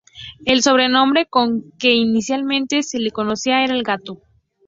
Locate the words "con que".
1.27-1.91